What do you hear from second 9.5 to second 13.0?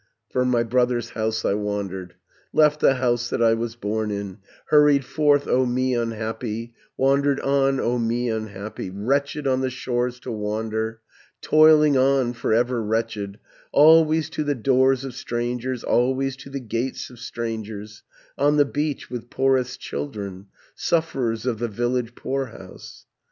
the shores to wander, Toiling on, for ever